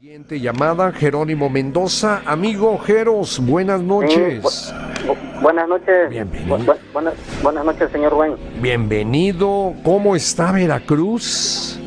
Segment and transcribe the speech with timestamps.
[0.00, 2.22] Siguiente llamada, Jerónimo Mendoza.
[2.24, 4.72] Amigo Jeros, buenas noches.
[5.06, 6.08] Bu- buenas noches.
[6.08, 6.56] Bienvenido.
[6.56, 8.32] Bu- bu- buenas, buenas noches, señor Rubén.
[8.62, 9.74] Bienvenido.
[9.84, 11.78] ¿Cómo está Veracruz?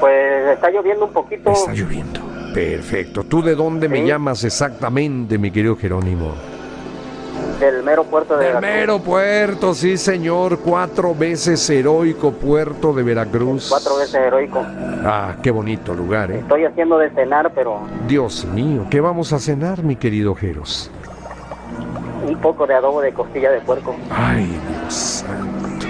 [0.00, 1.52] Pues está lloviendo un poquito.
[1.52, 2.18] Está lloviendo.
[2.52, 3.22] Perfecto.
[3.22, 6.34] ¿Tú de dónde me llamas exactamente, mi querido Jerónimo?
[7.66, 8.78] Del mero puerto de Del Veracruz.
[8.80, 10.58] mero puerto, sí señor.
[10.58, 13.68] Cuatro veces heroico puerto de Veracruz.
[13.68, 14.64] Cuatro veces heroico.
[15.04, 16.38] Ah, qué bonito lugar, ¿eh?
[16.40, 20.90] Estoy haciendo de cenar, pero Dios mío, ¿qué vamos a cenar, mi querido Jeros?
[22.24, 23.96] un poco de adobo de costilla de puerco.
[24.10, 24.46] Ay,
[24.80, 25.86] Dios santo.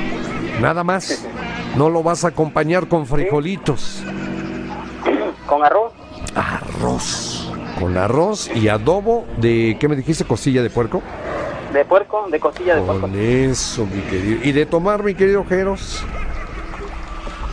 [0.60, 1.26] Nada más.
[1.76, 4.02] No lo vas a acompañar con frijolitos.
[5.46, 5.92] Con arroz,
[6.34, 7.52] Arroz.
[7.78, 10.24] Con arroz y adobo de, ¿qué me dijiste?
[10.24, 11.02] Costilla de puerco.
[11.72, 13.02] De puerco, de costilla de puerco.
[13.02, 14.40] Con eso, mi querido.
[14.44, 16.04] ¿Y de tomar, mi querido Jeros?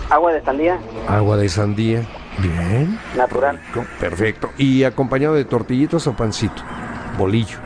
[0.09, 2.01] Agua de sandía, Agua de sandía.
[2.39, 2.97] Bien.
[3.17, 3.59] natural.
[3.99, 4.49] Perfecto.
[4.57, 6.61] ¿Y acompañado de tortillitos o pancito?
[7.17, 7.57] Bolillo.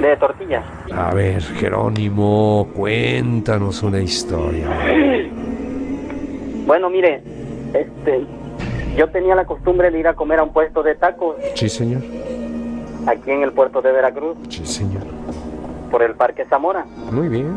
[0.00, 0.64] De tortillas.
[0.92, 4.68] A ver, Jerónimo, cuéntanos una historia.
[6.66, 7.22] Bueno, mire,
[7.74, 8.24] este,
[8.96, 12.02] yo tenía la costumbre de ir a comer a un puesto de tacos Sí, señor.
[13.06, 15.02] aquí en el puerto de Veracruz, Sí, señor.
[15.90, 16.84] Por el Parque Zamora.
[17.10, 17.56] Muy bien.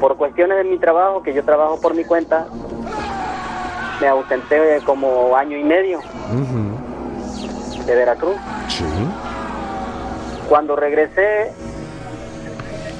[0.00, 2.46] Por cuestiones de mi trabajo, que yo trabajo por mi cuenta,
[4.00, 6.00] me ausenté como año y medio
[7.86, 8.36] de Veracruz.
[8.68, 8.84] Sí.
[10.48, 11.52] Cuando regresé,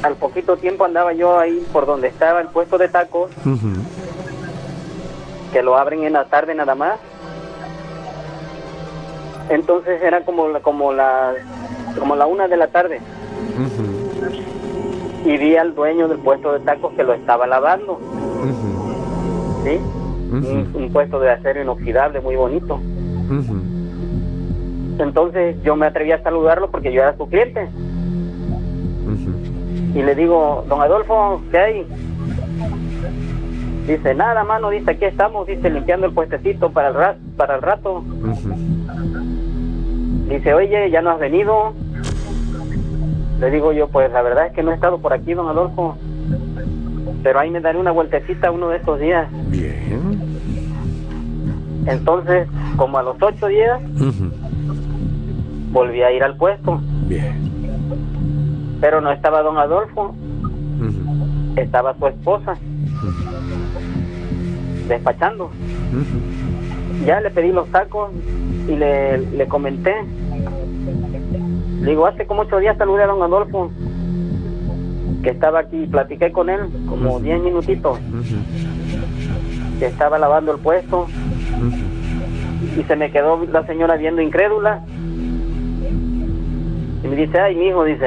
[0.03, 3.31] al poquito tiempo andaba yo ahí por donde estaba el puesto de tacos,
[5.53, 6.99] que lo abren en la tarde nada más.
[9.51, 11.33] Entonces era como la, como la,
[11.99, 13.01] como la una de la tarde
[13.59, 15.29] Ujú.
[15.29, 17.99] y vi al dueño del puesto de tacos que lo estaba lavando.
[19.65, 19.79] ¿sí?
[20.75, 22.79] Un, puesto de acero inoxidable muy bonito.
[24.99, 27.69] Entonces yo me atreví a saludarlo porque yo era su cliente.
[29.95, 31.87] Y le digo, don Adolfo, ¿qué hay?
[33.87, 37.63] Dice, nada, mano, dice, aquí estamos, dice, limpiando el puestecito para el, ra- para el
[37.63, 38.03] rato.
[40.29, 41.73] Dice, oye, ¿ya no has venido?
[43.41, 45.97] Le digo yo, pues la verdad es que no he estado por aquí, don Adolfo.
[47.23, 49.29] Pero ahí me daré una vueltecita uno de estos días.
[49.49, 50.19] Bien.
[51.87, 53.81] Entonces, como a los ocho días,
[55.71, 56.81] volví a ir al puesto.
[57.07, 57.49] Bien.
[58.81, 60.15] Pero no estaba don Adolfo,
[61.57, 62.57] estaba su esposa,
[64.89, 65.51] despachando.
[67.07, 68.11] Ya le pedí los tacos
[68.69, 69.95] y le, le comenté.
[71.81, 73.71] Le digo, hace como ocho días saludé a don Adolfo,
[75.23, 77.99] que estaba aquí, platiqué con él como diez minutitos,
[79.79, 81.07] que estaba lavando el puesto.
[82.77, 84.85] Y se me quedó la señora viendo incrédula.
[87.03, 88.07] Y me dice, ay, mi hijo, dice,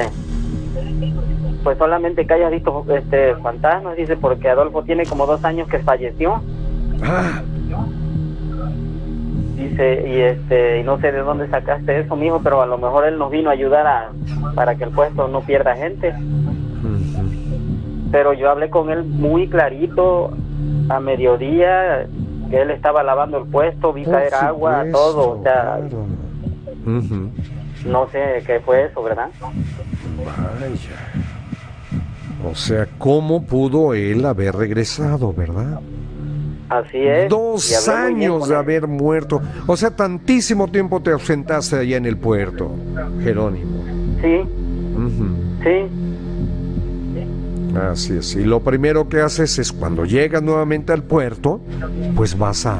[1.62, 5.78] pues solamente que hayas visto este fantasmas, dice, porque Adolfo tiene como dos años que
[5.78, 6.42] falleció.
[7.02, 7.42] Ah,
[9.62, 13.06] Dice, y este, y no sé de dónde sacaste eso, mijo, pero a lo mejor
[13.06, 14.10] él nos vino a ayudar a,
[14.54, 16.14] para que el puesto no pierda gente.
[18.10, 20.32] Pero yo hablé con él muy clarito
[20.88, 22.06] a mediodía,
[22.50, 26.06] que él estaba lavando el puesto, vi Por caer agua, todo, o sea, claro.
[27.86, 29.30] No sé qué fue eso, ¿verdad?
[30.18, 31.22] Vaya.
[32.50, 35.80] O sea, ¿cómo pudo él haber regresado, verdad?
[36.72, 37.28] Así es.
[37.28, 39.42] Dos años de haber muerto.
[39.66, 42.70] O sea, tantísimo tiempo te ausentaste allá en el puerto,
[43.22, 43.84] Jerónimo.
[44.22, 44.40] Sí,
[45.62, 45.88] sí,
[47.90, 48.36] Así es.
[48.36, 51.60] Y lo primero que haces es cuando llegas nuevamente al puerto,
[52.14, 52.78] pues vas a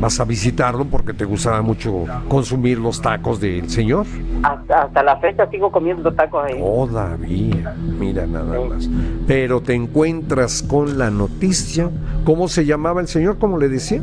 [0.00, 4.06] vas a visitarlo porque te gustaba mucho consumir los tacos del señor.
[4.42, 6.58] hasta, hasta la fecha sigo comiendo tacos ahí.
[6.58, 8.88] Todavía, mira nada más.
[9.26, 11.90] Pero te encuentras con la noticia,
[12.24, 13.38] ¿cómo se llamaba el señor?
[13.38, 14.02] ¿Cómo le decía?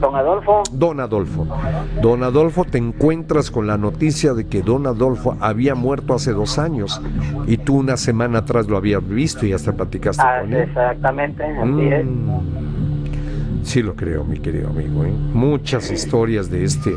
[0.00, 1.46] Don Adolfo, Don Adolfo.
[2.00, 6.58] Don Adolfo, te encuentras con la noticia de que Don Adolfo había muerto hace dos
[6.58, 7.00] años
[7.46, 10.62] y tú una semana atrás lo habías visto y hasta platicaste ah, con él.
[10.62, 12.06] exactamente, así es.
[12.06, 12.40] Mm.
[13.62, 15.04] Sí lo creo, mi querido amigo.
[15.04, 15.12] ¿eh?
[15.34, 16.94] Muchas historias de este.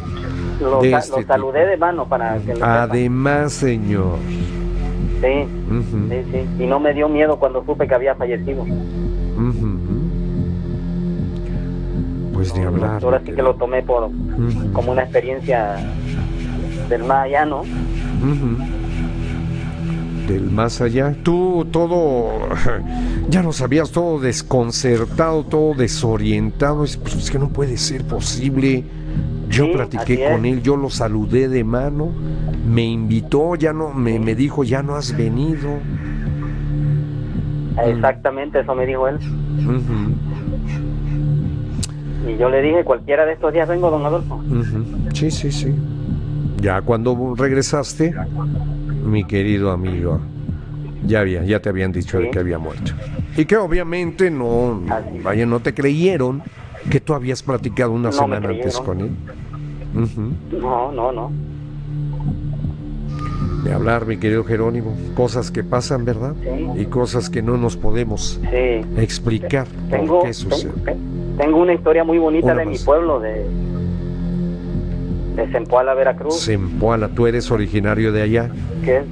[0.61, 1.33] Lo, de este lo tipo.
[1.33, 2.83] saludé de mano para que lo sepa.
[2.83, 4.17] Además, señor.
[5.21, 5.47] Sí,
[6.09, 6.63] sí, sí.
[6.63, 8.63] Y no me dio miedo cuando supe que había fallecido.
[8.63, 9.72] ujú.
[12.51, 13.03] Pues hablar.
[13.03, 14.09] Ahora mi sí que lo tomé por
[14.73, 15.75] como una experiencia
[16.89, 17.63] del más allá, ¿no?
[20.27, 21.15] Del más allá.
[21.23, 22.31] Tú todo.
[23.29, 26.83] Ya lo sabías, todo desconcertado, todo desorientado.
[26.83, 28.83] Es, pues, es que no puede ser posible.
[29.49, 32.11] Yo Sí, platiqué con él, yo lo saludé de mano,
[32.67, 35.69] me invitó, ya no, me, me dijo, ya no has venido.
[37.85, 39.17] Exactamente, eso me dijo él.
[39.17, 40.32] Ujú,
[42.27, 44.41] Y yo le dije, cualquiera de estos días vengo, don Adolfo.
[45.13, 45.73] Sí, sí, sí.
[46.61, 48.13] Ya cuando regresaste,
[49.03, 50.19] mi querido amigo,
[51.05, 52.29] ya había, ya te habían dicho Sí.
[52.31, 52.93] que había muerto.
[53.35, 54.81] Y que obviamente no,
[55.23, 56.41] vaya, no te creyeron
[56.89, 59.11] que tú habías platicado una No semana antes con él.
[60.51, 61.31] No, no, no.
[63.63, 66.33] De hablar, mi querido Jerónimo, cosas que pasan, ¿verdad?
[66.41, 66.81] Sí.
[66.81, 68.85] Y cosas que no nos podemos Sí.
[68.97, 70.71] explicar Tengo, por qué sucede.
[71.37, 73.45] Tengo, una historia muy bonita de mi pueblo, de,
[75.35, 78.49] de Zempoala, Veracruz, Zempoala, tú eres originario de allá.
[78.85, 79.03] es,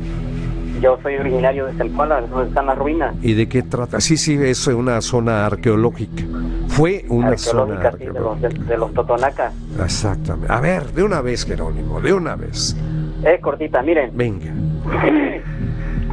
[0.82, 4.02] yo soy originario de Zempoala, donde están las ruinas ¿Y de qué trata?
[4.02, 6.24] Sí, sí, es una zona arqueológica.
[6.68, 8.64] Fue una zona arqueológicas sí, de, los, arqueológica.
[8.64, 9.54] de, de los Totonacas.
[9.84, 10.52] Exactamente.
[10.52, 12.76] A ver, de una vez, Jerónimo, de una vez.
[13.24, 14.52] Es cortita, miren, Venga.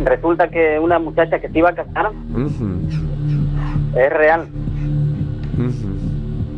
[0.05, 2.13] resulta que una muchacha que se iba a casar,
[3.97, 4.49] es real.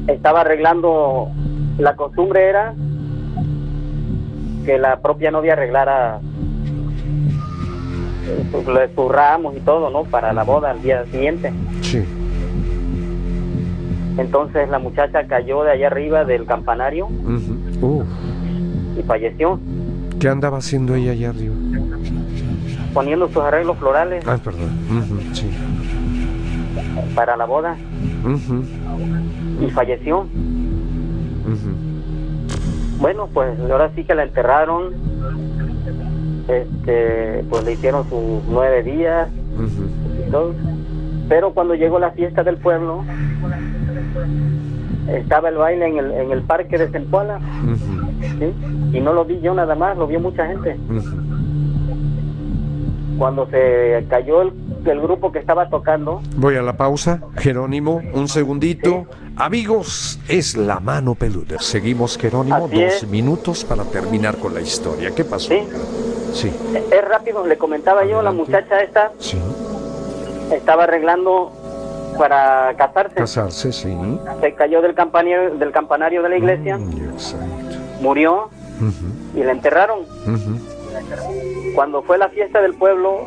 [0.06, 1.28] Estaba arreglando,
[1.78, 2.74] la costumbre era
[4.64, 6.20] que la propia novia arreglara
[8.26, 8.64] eh, sus,
[8.94, 10.04] sus ramos y todo, ¿no?
[10.04, 11.52] Para la boda al día siguiente.
[11.82, 12.04] Sí.
[14.18, 17.08] Entonces la muchacha cayó de allá arriba del campanario
[18.98, 19.58] y falleció,
[20.18, 21.54] ¿Qué andaba haciendo ella allá arriba?
[22.92, 24.68] poniendo sus arreglos florales Ah, perdón.
[25.32, 25.48] Sí.
[27.14, 27.76] para la boda
[28.24, 28.64] Ujú,
[29.60, 30.26] y falleció.
[32.98, 34.92] Bueno, pues ahora sí que la enterraron,
[36.48, 39.28] este, pues le hicieron sus nueve días
[40.26, 40.54] y todo.
[41.28, 43.04] Pero cuando llegó la fiesta del pueblo,
[45.08, 48.52] estaba el baile en el, en el parque de ¿sí?
[48.92, 50.76] Y no lo vi yo nada más, lo vio mucha gente.
[53.16, 54.52] Cuando se cayó el,
[54.86, 57.20] el grupo que estaba tocando, Voy a la pausa.
[57.36, 59.06] Jerónimo, un segundito.
[59.44, 61.56] Amigos, es la mano peluda.
[61.60, 65.12] Seguimos, Jerónimo, dos minutos para terminar con la historia.
[65.14, 65.48] ¿Qué pasó?
[65.48, 65.66] Sí.
[66.34, 66.52] Sí.
[66.92, 69.38] es rápido, le comentaba yo, la muchacha esta Sí.
[70.52, 71.50] estaba arreglando
[72.18, 73.14] para casarse.
[73.14, 73.96] Casarse, sí.
[74.42, 77.46] Se cayó del campanario, del campanario de la iglesia, Mm, exacto.
[78.02, 80.00] murió Ujú, y la enterraron.
[80.00, 81.72] ujú.
[81.74, 83.24] Cuando fue la fiesta del pueblo,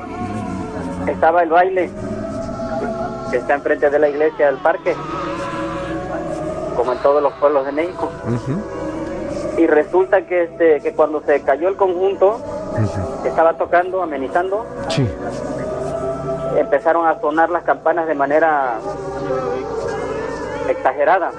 [1.08, 1.90] estaba el baile
[3.32, 4.94] que está enfrente de la iglesia del parque,
[6.76, 8.10] como en todos los pueblos de México.
[9.58, 12.40] Y resulta que este que cuando se cayó el conjunto,
[13.22, 15.08] que estaba tocando, amenizando, Sí.
[16.58, 18.76] empezaron a sonar las campanas de manera
[20.68, 21.32] exagerada.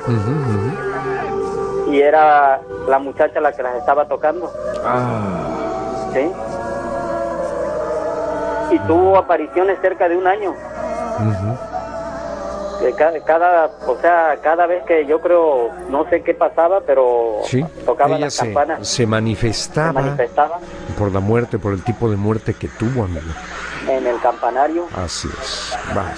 [1.91, 4.53] Y era la muchacha la que las estaba tocando.
[4.85, 5.51] Ah,
[6.13, 6.31] ¿sí?
[8.71, 10.55] Y tuvo apariciones cerca de un año.
[12.97, 17.65] Cada, cada, o sea, cada vez que yo creo, no sé qué pasaba, pero Sí.
[17.87, 20.59] tocaba Ella las se, campanas, se se manifestaba
[20.99, 23.23] por la muerte, por el tipo de muerte que tuvo, amigo.
[23.89, 24.87] en el campanario.
[24.97, 25.77] Así es.
[25.95, 26.15] Vaya.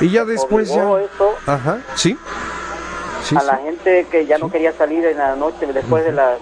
[0.00, 0.82] Y ya después ya.
[0.82, 2.16] Eso Ajá, sí.
[3.24, 3.46] Sí, a sí.
[3.46, 6.38] la gente que ya no quería salir en la noche, después de las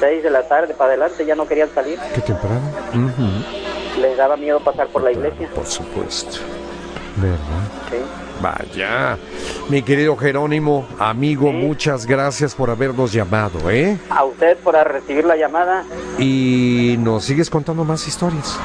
[0.00, 1.98] 6 de la tarde para adelante, ya no querían salir.
[2.14, 2.60] Qué temprano.
[4.00, 5.48] Les daba miedo pasar por la iglesia.
[5.54, 6.38] Por supuesto.
[7.20, 7.38] ¿Verdad?
[7.90, 7.96] ¿sí?
[8.40, 9.18] Vaya.
[9.68, 11.56] Mi querido Jerónimo, amigo, Sí.
[11.56, 13.98] muchas gracias por habernos llamado, ¿eh?
[14.10, 15.84] A usted por recibir la llamada.
[16.18, 18.56] Y nos sigues contando más historias.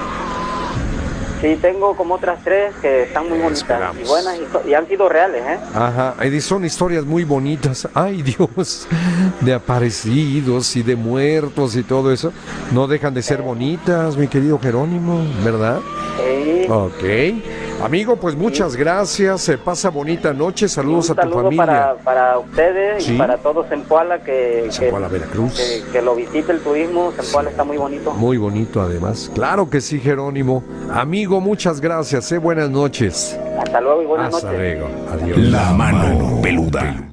[1.42, 3.98] Sí, tengo como otras tres que están muy bonitas Esperamos.
[4.02, 5.58] y buenas y, han sido reales, ¿eh?
[5.76, 7.86] Ajá, y son historias muy bonitas.
[7.94, 8.88] Ay, Dios,
[9.42, 12.32] de aparecidos y de muertos y todo eso.
[12.72, 15.82] No dejan de ser bonitas, mi querido Jerónimo, ¿verdad?
[16.18, 16.66] Sí.
[16.70, 17.04] Ok.
[17.84, 19.42] Amigo, pues muchas gracias.
[19.42, 20.68] Se pasa bonita noche.
[20.68, 21.66] Saludos a tu saludo familia.
[21.66, 23.16] para, para ustedes Sí.
[23.16, 25.54] y para todos en Puala que, la que, Veracruz.
[25.54, 27.12] que- que lo visite el turismo.
[27.18, 28.12] En Puala está muy bonito.
[28.14, 29.32] Muy bonito además.
[29.36, 30.64] Claro que sí, Jerónimo.
[30.92, 32.32] Amigo, muchas gracias.
[32.32, 32.38] ¿eh?
[32.38, 33.38] Buenas noches.
[33.60, 34.60] Hasta luego y buenas Hasta noches.
[34.80, 34.88] luego.
[35.12, 35.38] Adiós.
[35.38, 37.13] La mano peluda.